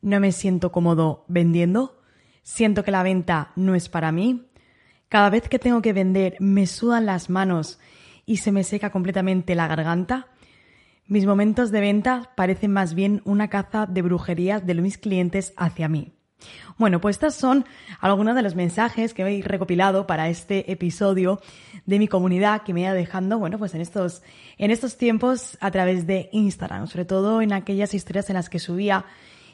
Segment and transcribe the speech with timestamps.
[0.00, 2.00] No me siento cómodo vendiendo.
[2.42, 4.48] Siento que la venta no es para mí.
[5.08, 7.78] Cada vez que tengo que vender me sudan las manos
[8.26, 10.28] y se me seca completamente la garganta.
[11.06, 15.88] Mis momentos de venta parecen más bien una caza de brujerías de mis clientes hacia
[15.88, 16.12] mí.
[16.76, 17.64] Bueno, pues estos son
[18.00, 21.40] algunos de los mensajes que he recopilado para este episodio
[21.86, 24.22] de mi comunidad que me ido dejando, bueno, pues en estos,
[24.58, 28.58] en estos tiempos a través de Instagram, sobre todo en aquellas historias en las que
[28.58, 29.06] subía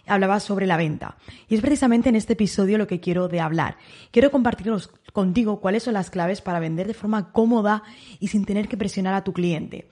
[0.06, 1.16] hablaba sobre la venta.
[1.48, 3.76] Y es precisamente en este episodio lo que quiero de hablar.
[4.10, 4.72] Quiero compartir
[5.12, 7.82] contigo cuáles son las claves para vender de forma cómoda
[8.20, 9.88] y sin tener que presionar a tu cliente.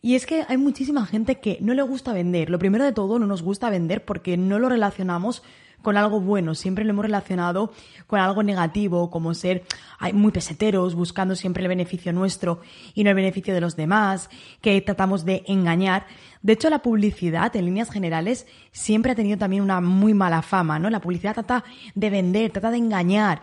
[0.00, 2.50] Y es que hay muchísima gente que no le gusta vender.
[2.50, 5.44] Lo primero de todo, no nos gusta vender porque no lo relacionamos
[5.82, 7.72] con algo bueno, siempre lo hemos relacionado
[8.06, 9.64] con algo negativo, como ser
[10.12, 12.60] muy peseteros, buscando siempre el beneficio nuestro
[12.94, 16.06] y no el beneficio de los demás, que tratamos de engañar.
[16.40, 20.78] De hecho, la publicidad, en líneas generales, siempre ha tenido también una muy mala fama,
[20.78, 20.90] ¿no?
[20.90, 23.42] La publicidad trata de vender, trata de engañar.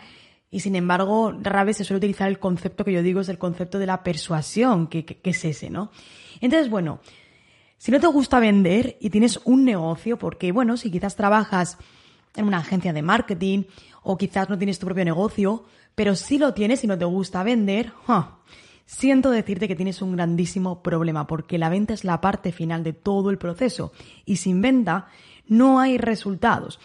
[0.52, 3.38] Y sin embargo, rara vez se suele utilizar el concepto que yo digo es el
[3.38, 5.92] concepto de la persuasión, que, que es ese, ¿no?
[6.42, 7.00] Entonces, bueno,
[7.78, 11.78] si no te gusta vender y tienes un negocio, porque bueno, si quizás trabajas
[12.40, 13.64] en una agencia de marketing
[14.02, 17.44] o quizás no tienes tu propio negocio, pero si lo tienes y no te gusta
[17.44, 17.92] vender,
[18.86, 22.94] siento decirte que tienes un grandísimo problema porque la venta es la parte final de
[22.94, 23.92] todo el proceso
[24.26, 25.08] y sin venta
[25.48, 26.80] no hay resultados.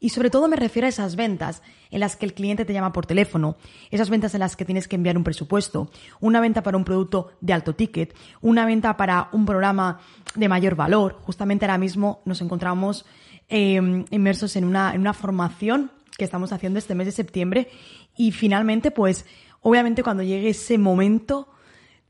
[0.00, 2.92] Y sobre todo me refiero a esas ventas en las que el cliente te llama
[2.92, 3.56] por teléfono,
[3.90, 7.32] esas ventas en las que tienes que enviar un presupuesto, una venta para un producto
[7.40, 10.00] de alto ticket, una venta para un programa
[10.34, 11.18] de mayor valor.
[11.22, 13.06] Justamente ahora mismo nos encontramos
[13.48, 17.68] Em, inmersos en una, en una formación que estamos haciendo este mes de septiembre.
[18.16, 19.26] Y finalmente, pues,
[19.60, 21.48] obviamente cuando llegue ese momento,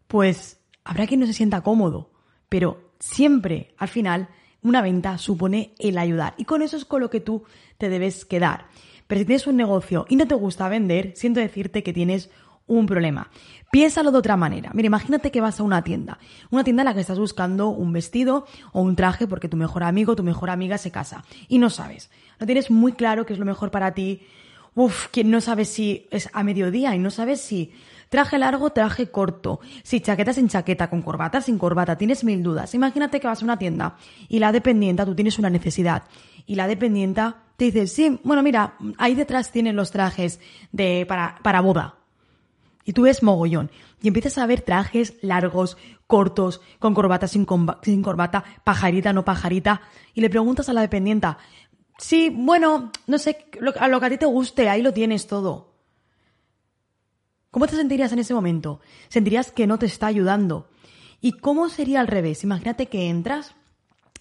[0.06, 2.12] pues habrá quien no se sienta cómodo,
[2.48, 4.28] pero siempre, al final,
[4.62, 6.34] una venta supone el ayudar.
[6.38, 7.44] Y con eso es con lo que tú
[7.78, 8.66] te debes quedar.
[9.06, 12.30] Pero si tienes un negocio y no te gusta vender, siento decirte que tienes
[12.66, 13.30] un problema.
[13.70, 14.70] Piénsalo de otra manera.
[14.72, 16.18] Mira, imagínate que vas a una tienda.
[16.50, 19.82] Una tienda en la que estás buscando un vestido o un traje porque tu mejor
[19.82, 21.24] amigo, tu mejor amiga se casa.
[21.48, 22.10] Y no sabes.
[22.38, 24.22] No tienes muy claro qué es lo mejor para ti.
[24.76, 27.72] Uf, que no sabes si es a mediodía y no sabes si
[28.08, 32.74] traje largo, traje corto, si chaqueta sin chaqueta, con corbata, sin corbata, tienes mil dudas.
[32.74, 33.96] Imagínate que vas a una tienda
[34.28, 36.04] y la dependienta, tú tienes una necesidad
[36.46, 40.40] y la dependienta te dice, sí, bueno, mira, ahí detrás tienen los trajes
[40.72, 41.96] de, para, para boda
[42.84, 43.70] y tú ves mogollón.
[44.02, 47.46] Y empiezas a ver trajes largos, cortos, con corbata, sin,
[47.82, 49.82] sin corbata, pajarita, no pajarita.
[50.12, 51.38] Y le preguntas a la dependienta,
[51.98, 53.46] sí, bueno, no sé,
[53.78, 55.74] a lo que a ti te guste, ahí lo tienes todo.
[57.50, 58.80] ¿Cómo te sentirías en ese momento?
[59.08, 60.68] Sentirías que no te está ayudando.
[61.20, 62.44] ¿Y cómo sería al revés?
[62.44, 63.54] Imagínate que entras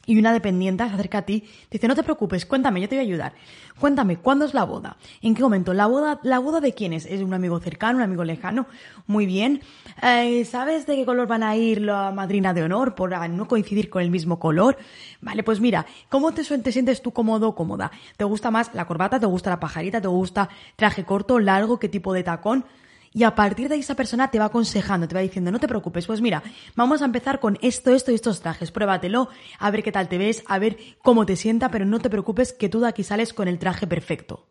[0.06, 3.06] y una dependiente se acerca a ti, dice, no te preocupes, cuéntame, yo te voy
[3.06, 3.34] a ayudar.
[3.80, 4.98] Cuéntame, ¿cuándo es la boda?
[5.22, 5.74] ¿En qué momento?
[5.74, 7.06] ¿La boda, la boda de quién es?
[7.06, 8.68] ¿Es un amigo cercano, un amigo lejano?
[9.08, 9.62] Muy bien.
[10.02, 13.90] Eh, ¿Sabes de qué color van a ir la madrina de honor por no coincidir
[13.90, 14.78] con el mismo color?
[15.22, 17.92] Vale, pues mira, ¿cómo te, te sientes tú cómodo o cómoda?
[18.18, 19.20] ¿Te gusta más la corbata?
[19.20, 20.02] ¿Te gusta la pajarita?
[20.02, 21.80] ¿Te gusta traje corto, largo?
[21.80, 22.66] ¿Qué tipo de tacón?
[23.14, 25.68] Y a partir de ahí esa persona te va aconsejando, te va diciendo, no te
[25.68, 26.42] preocupes, pues mira,
[26.76, 29.30] vamos a empezar con esto, esto y estos trajes, pruébatelo,
[29.60, 32.54] a ver qué tal te ves, a ver cómo te sienta, pero no te preocupes
[32.54, 34.48] que tú de aquí sales con el traje perfecto.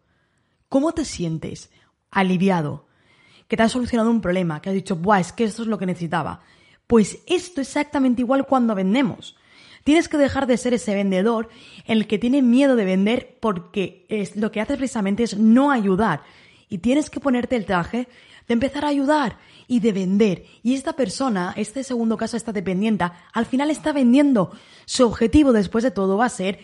[0.69, 1.71] ¿Cómo te sientes?
[2.11, 2.87] Aliviado.
[3.49, 5.77] Que te has solucionado un problema, que has dicho, buah, es que esto es lo
[5.77, 6.41] que necesitaba.
[6.87, 9.37] Pues esto es exactamente igual cuando vendemos.
[9.85, 11.49] Tienes que dejar de ser ese vendedor
[11.87, 15.73] en el que tiene miedo de vender porque es, lo que haces precisamente es no
[15.73, 16.23] ayudar.
[16.69, 18.09] Y tienes que ponerte el traje
[18.53, 20.45] de empezar a ayudar y de vender.
[20.63, 24.53] Y esta persona, este segundo caso, esta dependiente, al final está vendiendo.
[24.85, 26.59] Su objetivo después de todo va a ser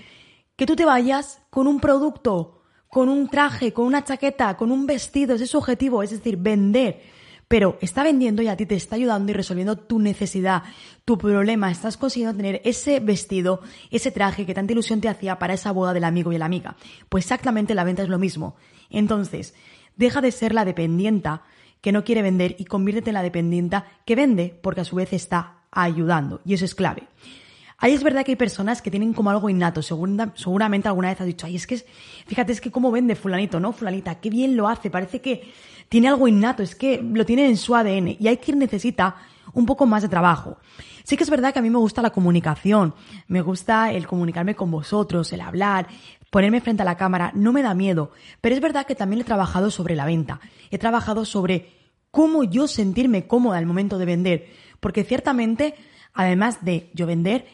[0.55, 4.85] que tú te vayas con un producto, con un traje, con una chaqueta, con un
[4.85, 5.35] vestido.
[5.35, 7.01] Ese es su objetivo, es decir, vender
[7.49, 10.65] pero está vendiendo y a ti te está ayudando y resolviendo tu necesidad,
[11.07, 11.71] tu problema.
[11.71, 15.95] Estás consiguiendo tener ese vestido, ese traje que tanta ilusión te hacía para esa boda
[15.95, 16.77] del amigo y la amiga.
[17.09, 18.57] Pues exactamente la venta es lo mismo.
[18.91, 19.55] Entonces,
[19.97, 21.43] deja de ser la dependienta
[21.81, 25.13] que no quiere vender y conviértete en la dependienta que vende porque a su vez
[25.13, 26.41] está ayudando.
[26.45, 27.05] Y eso es clave.
[27.81, 29.83] Ahí es verdad que hay personas que tienen como algo innato.
[29.83, 31.85] seguramente alguna vez has dicho, ay, es que,
[32.27, 33.73] fíjate, es que cómo vende fulanito, ¿no?
[33.73, 34.91] Fulanita, qué bien lo hace.
[34.91, 35.53] Parece que
[35.89, 38.17] tiene algo innato, es que lo tiene en su ADN.
[38.19, 39.15] Y hay quien necesita
[39.55, 40.59] un poco más de trabajo.
[41.05, 42.95] Sí que es verdad que a mí me gusta la comunicación,
[43.29, 45.87] me gusta el comunicarme con vosotros, el hablar,
[46.31, 48.11] ponerme frente a la cámara, no me da miedo,
[48.41, 50.41] pero es verdad que también he trabajado sobre la venta,
[50.71, 51.73] he trabajado sobre
[52.11, 54.47] cómo yo sentirme cómoda al momento de vender,
[54.81, 55.75] porque ciertamente,
[56.13, 57.47] además de yo vender,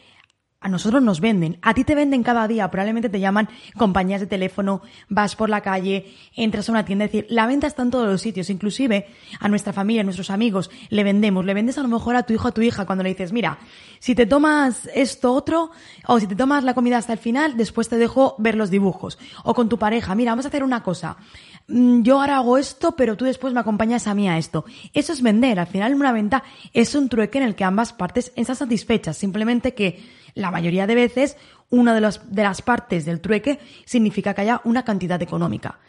[0.65, 4.25] a nosotros nos venden, a ti te venden cada día, probablemente te llaman compañías de
[4.25, 7.91] teléfono, vas por la calle, entras a una tienda, es decir, la venta está en
[7.91, 9.05] todos los sitios, inclusive
[9.39, 12.33] a nuestra familia, a nuestros amigos, le vendemos, le vendes a lo mejor a tu
[12.33, 13.59] hijo, a tu hija, cuando le dices, mira,
[13.99, 15.69] si te tomas esto otro,
[16.07, 19.19] o si te tomas la comida hasta el final, después te dejo ver los dibujos,
[19.43, 21.17] o con tu pareja, mira, vamos a hacer una cosa,
[21.67, 24.65] mm, yo ahora hago esto, pero tú después me acompañas a mí a esto.
[24.95, 28.31] Eso es vender, al final una venta es un trueque en el que ambas partes
[28.35, 31.37] están satisfechas, simplemente que la mayoría de veces,
[31.69, 35.79] una de, de las partes del trueque significa que haya una cantidad económica.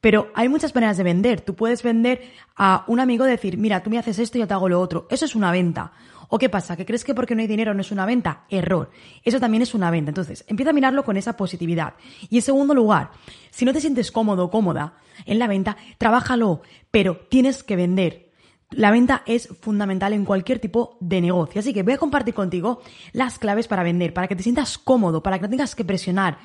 [0.00, 1.40] Pero hay muchas maneras de vender.
[1.40, 2.22] Tú puedes vender
[2.56, 5.08] a un amigo decir, mira, tú me haces esto y yo te hago lo otro.
[5.10, 5.92] Eso es una venta.
[6.28, 6.76] ¿O qué pasa?
[6.76, 8.44] ¿Que crees que porque no hay dinero no es una venta?
[8.48, 8.90] Error.
[9.24, 10.10] Eso también es una venta.
[10.10, 11.94] Entonces, empieza a mirarlo con esa positividad.
[12.28, 13.10] Y en segundo lugar,
[13.50, 14.94] si no te sientes cómodo o cómoda
[15.24, 18.27] en la venta, trabájalo, pero tienes que vender.
[18.70, 22.82] La venta es fundamental en cualquier tipo de negocio, así que voy a compartir contigo
[23.12, 26.38] las claves para vender, para que te sientas cómodo, para que no tengas que presionar.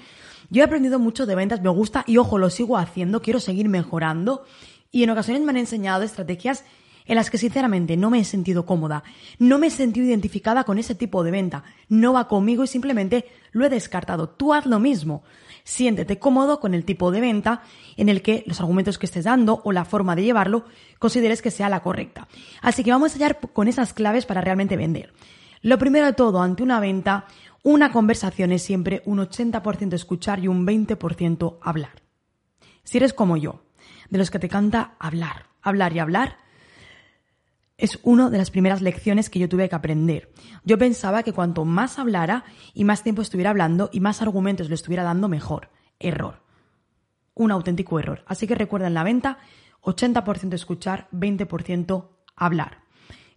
[0.49, 3.67] Yo he aprendido mucho de ventas, me gusta y ojo, lo sigo haciendo, quiero seguir
[3.67, 4.45] mejorando
[4.89, 6.63] y en ocasiones me han enseñado estrategias
[7.05, 9.03] en las que sinceramente no me he sentido cómoda,
[9.39, 13.25] no me he sentido identificada con ese tipo de venta, no va conmigo y simplemente
[13.51, 14.29] lo he descartado.
[14.29, 15.23] Tú haz lo mismo
[15.63, 17.61] siéntete cómodo con el tipo de venta
[17.97, 20.65] en el que los argumentos que estés dando o la forma de llevarlo
[20.99, 22.27] consideres que sea la correcta.
[22.61, 25.13] Así que vamos a hallar con esas claves para realmente vender.
[25.61, 27.25] Lo primero de todo, ante una venta,
[27.63, 32.03] una conversación es siempre un 80% escuchar y un 20% hablar.
[32.83, 33.63] Si eres como yo,
[34.09, 36.37] de los que te canta hablar, hablar y hablar,
[37.83, 40.31] es una de las primeras lecciones que yo tuve que aprender.
[40.63, 44.75] Yo pensaba que cuanto más hablara y más tiempo estuviera hablando y más argumentos le
[44.75, 45.67] estuviera dando, mejor.
[45.99, 46.41] Error.
[47.33, 48.23] Un auténtico error.
[48.25, 49.37] Así que recuerda en la venta,
[49.81, 52.07] 80% escuchar, 20%
[52.37, 52.83] hablar.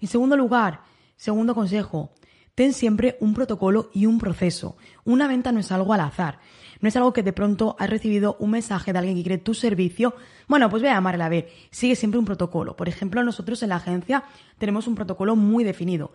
[0.00, 0.82] En segundo lugar,
[1.16, 2.12] segundo consejo,
[2.56, 4.76] ten siempre un protocolo y un proceso.
[5.04, 6.40] Una venta no es algo al azar.
[6.80, 9.54] No es algo que de pronto has recibido un mensaje de alguien que quiere tu
[9.54, 10.14] servicio.
[10.48, 11.50] Bueno, pues voy a llamarle a ver.
[11.70, 12.74] Sigue siempre un protocolo.
[12.74, 14.24] Por ejemplo, nosotros en la agencia
[14.58, 16.12] tenemos un protocolo muy definido.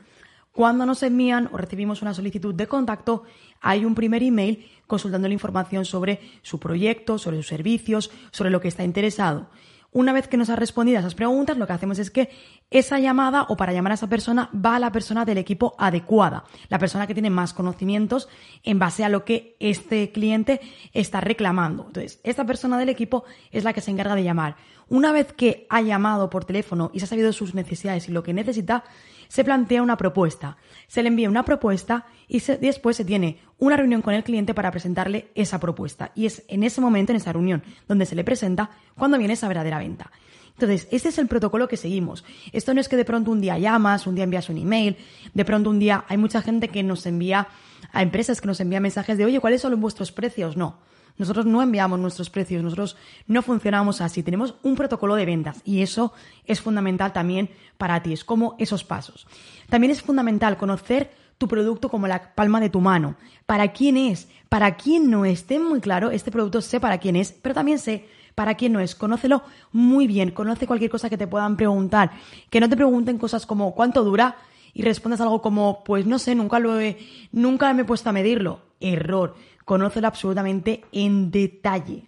[0.51, 3.23] Cuando nos envían o recibimos una solicitud de contacto,
[3.61, 8.59] hay un primer email consultando la información sobre su proyecto, sobre sus servicios, sobre lo
[8.59, 9.47] que está interesado.
[9.93, 12.29] Una vez que nos ha respondido a esas preguntas, lo que hacemos es que
[12.69, 16.45] esa llamada o para llamar a esa persona va a la persona del equipo adecuada,
[16.69, 18.29] la persona que tiene más conocimientos
[18.63, 20.61] en base a lo que este cliente
[20.93, 21.87] está reclamando.
[21.87, 24.55] Entonces, esta persona del equipo es la que se encarga de llamar.
[24.87, 28.23] Una vez que ha llamado por teléfono y se ha sabido sus necesidades y lo
[28.23, 28.85] que necesita,
[29.31, 30.57] se plantea una propuesta.
[30.89, 34.71] Se le envía una propuesta y después se tiene una reunión con el cliente para
[34.71, 36.11] presentarle esa propuesta.
[36.15, 39.47] Y es en ese momento, en esa reunión, donde se le presenta cuando viene esa
[39.47, 40.11] verdadera venta.
[40.49, 42.25] Entonces, este es el protocolo que seguimos.
[42.51, 44.97] Esto no es que de pronto un día llamas, un día envías un email,
[45.33, 47.47] de pronto un día hay mucha gente que nos envía
[47.93, 50.57] a empresas que nos envía mensajes de, oye, ¿cuáles son vuestros precios?
[50.57, 50.79] No.
[51.17, 54.23] Nosotros no enviamos nuestros precios, nosotros no funcionamos así.
[54.23, 56.13] Tenemos un protocolo de ventas y eso
[56.45, 58.13] es fundamental también para ti.
[58.13, 59.27] Es como esos pasos.
[59.69, 63.15] También es fundamental conocer tu producto como la palma de tu mano.
[63.45, 64.27] ¿Para quién es?
[64.49, 66.11] ¿Para quién no esté muy claro?
[66.11, 68.95] Este producto sé para quién es, pero también sé para quién no es.
[68.95, 70.31] Conócelo muy bien.
[70.31, 72.11] Conoce cualquier cosa que te puedan preguntar.
[72.49, 74.37] Que no te pregunten cosas como ¿cuánto dura?
[74.73, 76.97] y respondas algo como pues no sé, nunca lo he,
[77.31, 78.59] nunca me he puesto a medirlo.
[78.79, 79.35] Error
[79.71, 82.03] conócelo absolutamente en detalle.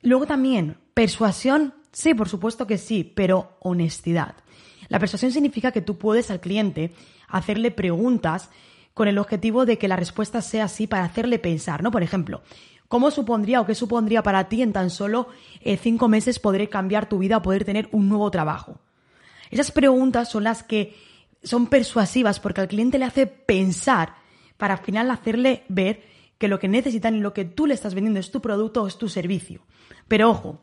[0.00, 4.36] Luego también, persuasión, sí, por supuesto que sí, pero honestidad.
[4.88, 6.90] La persuasión significa que tú puedes al cliente
[7.28, 8.48] hacerle preguntas
[8.94, 11.90] con el objetivo de que la respuesta sea así para hacerle pensar, ¿no?
[11.90, 12.40] Por ejemplo,
[12.88, 15.28] ¿cómo supondría o qué supondría para ti en tan solo
[15.60, 18.80] eh, cinco meses poder cambiar tu vida o poder tener un nuevo trabajo?
[19.50, 20.96] Esas preguntas son las que
[21.42, 24.14] son persuasivas porque al cliente le hace pensar
[24.56, 26.10] para al final hacerle ver
[26.42, 28.88] que lo que necesitan y lo que tú le estás vendiendo es tu producto o
[28.88, 29.62] es tu servicio.
[30.08, 30.60] Pero ojo,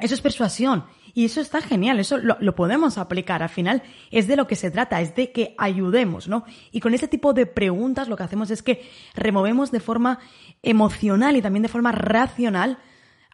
[0.00, 3.40] eso es persuasión y eso está genial, eso lo, podemos aplicar.
[3.40, 6.44] Al final es de lo que se trata, es de que ayudemos, ¿no?
[6.72, 10.18] Y con ese tipo de preguntas lo que hacemos es que removemos de forma
[10.64, 12.78] emocional y también de forma racional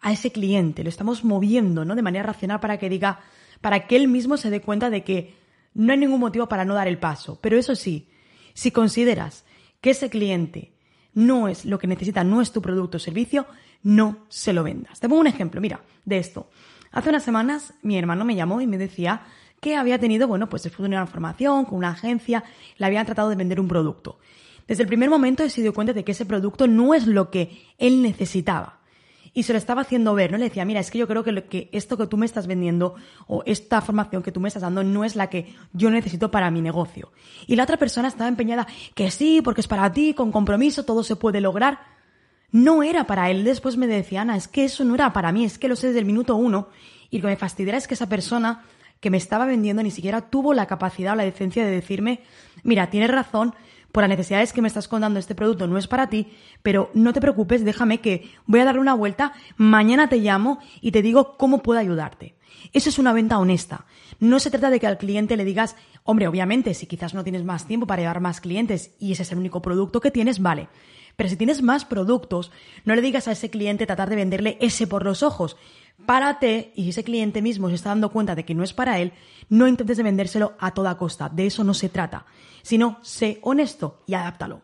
[0.03, 0.85] a ese cliente.
[0.85, 1.97] Lo estamos moviendo, ¿no?
[1.97, 3.21] De manera racional para que diga,
[3.63, 5.35] para que él mismo se dé cuenta de que
[5.73, 7.39] no hay ningún motivo para no dar el paso.
[7.41, 8.11] Pero eso sí,
[8.53, 9.47] si consideras
[9.81, 10.75] que ese cliente
[11.15, 13.47] no es lo que necesita, no es tu producto o servicio,
[13.83, 15.01] no se lo vendas.
[15.01, 16.51] Te pongo un ejemplo, mira, de esto.
[16.93, 19.23] Hace unas semanas mi hermano me llamó y me decía
[19.61, 22.45] que había tenido, bueno, pues después de una formación con una agencia,
[22.79, 24.19] le habían tratado de vender un producto.
[24.67, 27.67] Desde el primer momento se dio cuenta de que ese producto no es lo que
[27.79, 28.80] él necesitaba
[29.33, 30.39] y se lo estaba haciendo ver, ¿no?
[30.39, 32.95] Le decía, mira, es que yo creo que, que esto que tú me estás vendiendo
[33.27, 36.51] o esta formación que tú me estás dando no es la que yo necesito para
[36.51, 37.13] mi negocio.
[37.47, 41.05] Y la otra persona estaba empeñada, que sí, porque es para ti, con compromiso, todo
[41.05, 41.79] se puede lograr.
[42.51, 43.45] No era para él.
[43.45, 45.89] Después me decía, Ana, es que eso no era para mí, es que lo sé
[45.89, 46.69] desde el minuto uno.
[47.11, 48.65] Y lo que me fastidiara es que esa persona
[49.01, 52.21] que me estaba vendiendo ni siquiera tuvo la capacidad o la decencia de decirme,
[52.63, 53.55] mira, tienes razón,
[53.93, 56.29] por las necesidades que me estás contando este producto no es para ti,
[56.63, 60.93] pero no te preocupes, déjame que voy a darle una vuelta, mañana te llamo y
[60.93, 62.35] te digo cómo puedo ayudarte.
[62.73, 63.87] Eso es una venta honesta.
[64.19, 67.45] No se trata de que al cliente le digas, hombre, obviamente, si quizás no tienes
[67.45, 70.69] más tiempo para llevar más clientes y ese es el único producto que tienes, vale.
[71.17, 72.51] Pero si tienes más productos,
[72.85, 75.57] no le digas a ese cliente tratar de venderle ese por los ojos.
[76.11, 78.99] Párate y si ese cliente mismo se está dando cuenta de que no es para
[78.99, 79.13] él,
[79.49, 81.29] no intentes de vendérselo a toda costa.
[81.29, 82.27] De eso no se trata.
[82.63, 84.63] Sino, sé honesto y adáptalo.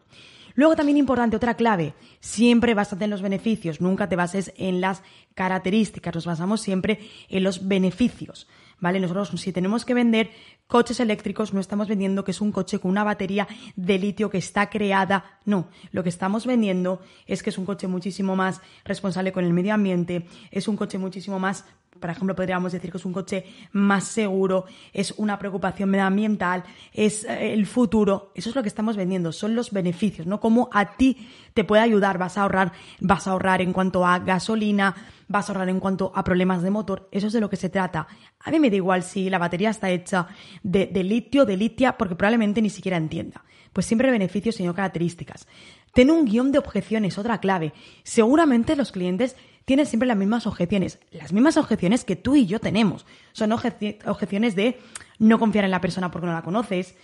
[0.57, 5.05] Luego también importante, otra clave, siempre básate en los beneficios, nunca te bases en las
[5.37, 6.99] características, nos basamos siempre
[7.29, 8.49] en los beneficios.
[8.81, 9.01] ¿vale?
[9.01, 10.31] Nosotros si tenemos que vender
[10.67, 13.47] coches eléctricos, no estamos vendiendo que es un coche con una batería
[13.77, 17.87] de litio que está creada, no, lo que estamos vendiendo es que es un coche
[17.87, 21.65] muchísimo más responsable con el medio ambiente, es un coche muchísimo más
[22.01, 27.25] por ejemplo, podríamos decir que es un coche más seguro, es una preocupación medioambiental, es
[27.25, 28.33] eh, el futuro.
[28.35, 30.41] Eso es lo que estamos vendiendo, son los beneficios, ¿no?
[30.41, 34.19] Cómo a ti te puede ayudar, vas a ahorrar, vas a ahorrar en cuanto a
[34.19, 34.95] gasolina,
[35.29, 37.71] vas a ahorrar en cuanto a problemas de motor, eso es de lo que se
[37.71, 38.07] trata.
[38.41, 40.29] A mí me da igual si la batería está hecha
[40.63, 43.45] de, litio, de litia, porque probablemente ni siquiera entienda.
[43.73, 45.47] Pues siempre beneficios y no características.
[45.93, 47.73] Ten un guion de objeciones, otra clave.
[48.03, 52.61] Seguramente los clientes tienen siempre las mismas objeciones, las mismas objeciones que tú y yo
[52.61, 53.05] tenemos.
[53.33, 54.79] Son objeciones de
[55.19, 56.97] no confiar en la persona porque no la conoces,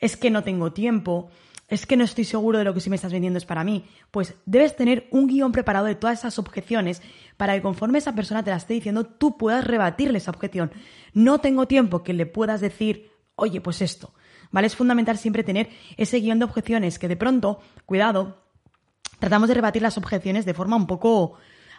[0.00, 1.30] es que no tengo tiempo,
[1.68, 3.84] es que no estoy seguro de lo que sí me estás vendiendo es para mí.
[4.10, 7.02] Pues debes tener un guion preparado de todas esas objeciones
[7.36, 10.72] para que conforme esa persona te la esté diciendo, tú puedas rebatirle esa objeción.
[11.12, 14.14] No tengo tiempo que le puedas decir, oye, pues esto.
[14.50, 14.68] ¿Vale?
[14.68, 18.44] Es fundamental siempre tener ese guion de objeciones que de pronto, cuidado,
[19.18, 21.34] tratamos de rebatir las objeciones de forma un poco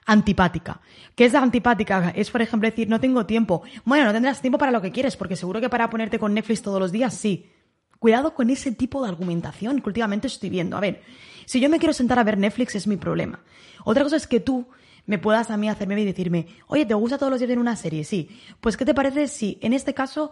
[0.05, 0.81] antipática.
[1.15, 2.11] ¿Qué es la antipática?
[2.15, 3.63] Es, por ejemplo, decir, no tengo tiempo.
[3.85, 6.61] Bueno, no tendrás tiempo para lo que quieres, porque seguro que para ponerte con Netflix
[6.61, 7.49] todos los días, sí.
[7.97, 10.75] Cuidado con ese tipo de argumentación que últimamente estoy viendo.
[10.77, 11.01] A ver,
[11.45, 13.39] si yo me quiero sentar a ver Netflix es mi problema.
[13.83, 14.67] Otra cosa es que tú
[15.05, 17.75] me puedas a mí hacerme y decirme, oye, ¿te gusta todos los días ver una
[17.75, 18.03] serie?
[18.03, 18.29] Sí.
[18.59, 20.31] Pues, ¿qué te parece si en este caso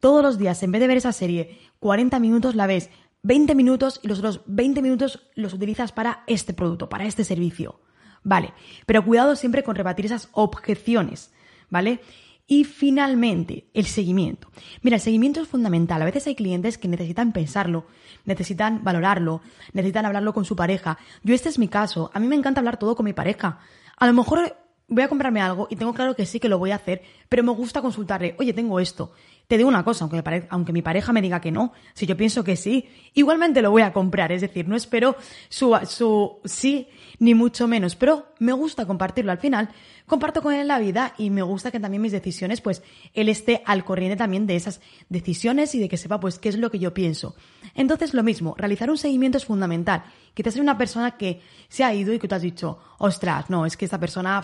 [0.00, 2.90] todos los días, en vez de ver esa serie, 40 minutos la ves,
[3.22, 7.80] 20 minutos y los otros 20 minutos los utilizas para este producto, para este servicio?
[8.22, 8.54] Vale,
[8.86, 11.32] pero cuidado siempre con rebatir esas objeciones,
[11.68, 12.00] ¿vale?
[12.46, 14.50] Y finalmente, el seguimiento.
[14.82, 16.02] Mira, el seguimiento es fundamental.
[16.02, 17.86] A veces hay clientes que necesitan pensarlo,
[18.26, 19.40] necesitan valorarlo,
[19.72, 20.98] necesitan hablarlo con su pareja.
[21.22, 22.10] Yo este es mi caso.
[22.12, 23.60] A mí me encanta hablar todo con mi pareja.
[23.96, 24.56] A lo mejor
[24.88, 27.42] voy a comprarme algo y tengo claro que sí que lo voy a hacer, pero
[27.42, 29.12] me gusta consultarle, oye, tengo esto.
[29.46, 32.42] Te digo una cosa, aunque, aunque mi pareja me diga que no, si yo pienso
[32.44, 34.32] que sí, igualmente lo voy a comprar.
[34.32, 35.16] Es decir, no espero
[35.48, 39.68] su, su sí ni mucho menos, pero me gusta compartirlo al final.
[40.06, 42.82] Comparto con él la vida y me gusta que también mis decisiones, pues
[43.14, 46.58] él esté al corriente también de esas decisiones y de que sepa pues qué es
[46.58, 47.34] lo que yo pienso.
[47.74, 50.04] Entonces lo mismo, realizar un seguimiento es fundamental.
[50.34, 53.64] Quizás sea una persona que se ha ido y que tú has dicho, ostras, no,
[53.66, 54.42] es que esta persona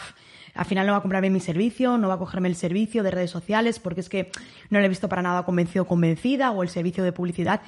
[0.54, 3.11] al final no va a comprarme mi servicio, no va a cogerme el servicio de
[3.11, 4.30] redes sociales porque es que
[4.69, 7.62] no le he visto para nada convencido o convencida o el servicio de publicidad.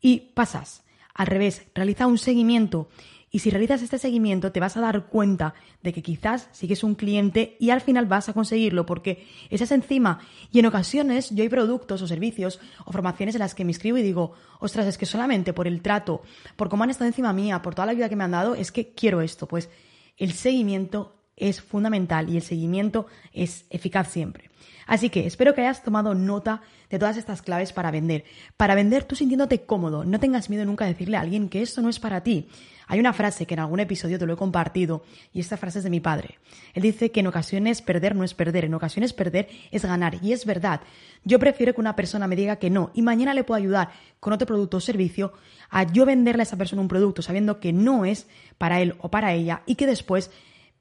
[0.00, 0.84] Y pasas.
[1.14, 2.88] Al revés, realiza un seguimiento
[3.30, 6.94] y si realizas este seguimiento te vas a dar cuenta de que quizás sigues un
[6.94, 10.20] cliente y al final vas a conseguirlo porque estás encima.
[10.50, 13.98] Y en ocasiones yo hay productos o servicios o formaciones en las que me inscribo
[13.98, 16.22] y digo, ostras, es que solamente por el trato,
[16.56, 18.72] por cómo han estado encima mía, por toda la vida que me han dado, es
[18.72, 19.46] que quiero esto.
[19.46, 19.68] Pues
[20.16, 24.50] el seguimiento es fundamental y el seguimiento es eficaz siempre.
[24.88, 28.24] Así que espero que hayas tomado nota de todas estas claves para vender.
[28.56, 31.82] Para vender tú sintiéndote cómodo, no tengas miedo nunca de decirle a alguien que esto
[31.82, 32.48] no es para ti.
[32.86, 35.04] Hay una frase que en algún episodio te lo he compartido
[35.34, 36.38] y esta frase es de mi padre.
[36.72, 40.32] Él dice que en ocasiones perder no es perder, en ocasiones perder es ganar y
[40.32, 40.80] es verdad.
[41.22, 43.90] Yo prefiero que una persona me diga que no y mañana le puedo ayudar
[44.20, 45.34] con otro producto o servicio
[45.68, 48.26] a yo venderle a esa persona un producto sabiendo que no es
[48.56, 50.30] para él o para ella y que después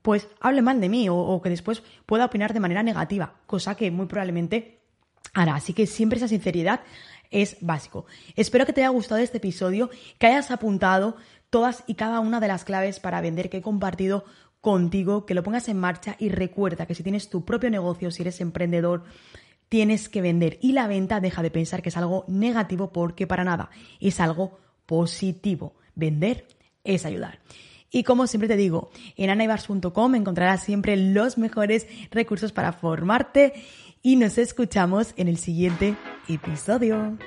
[0.08, 3.92] pues hable mal de mí o, que después pueda opinar de manera negativa, cosa que
[3.92, 4.80] muy probablemente
[5.34, 5.56] hará.
[5.56, 6.80] Así que siempre esa sinceridad
[7.30, 8.06] es básico.
[8.38, 11.18] Espero que te haya gustado este episodio, que hayas apuntado
[11.50, 14.24] todas y cada una de las claves para vender que he compartido
[14.62, 18.22] contigo, que lo pongas en marcha y recuerda que si tienes tu propio negocio, si
[18.22, 19.04] eres emprendedor,
[19.68, 23.44] tienes que vender y la venta deja de pensar que es algo negativo porque para
[23.44, 25.76] nada es algo positivo.
[25.96, 26.48] Vender
[26.86, 27.40] es ayudar.
[27.90, 33.54] Y como siempre te digo, en anaibars.com encontrarás siempre los mejores recursos para formarte
[34.02, 35.96] y nos escuchamos en el siguiente
[36.28, 37.18] episodio.